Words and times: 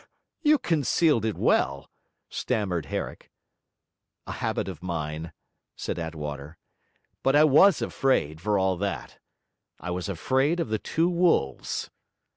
'You 0.41 0.57
concealed 0.57 1.25
it 1.25 1.37
well,' 1.37 1.87
stammered 2.27 2.87
Herrick. 2.87 3.29
'A 4.25 4.31
habit 4.31 4.67
of 4.67 4.81
mine,' 4.81 5.31
said 5.75 5.99
Attwater. 5.99 6.57
'But 7.21 7.35
I 7.35 7.43
was 7.43 7.83
afraid, 7.83 8.41
for 8.41 8.57
all 8.57 8.77
that: 8.77 9.19
I 9.79 9.91
was 9.91 10.09
afraid 10.09 10.59
of 10.59 10.69
the 10.69 10.79
two 10.79 11.07
wolves.' 11.07 11.91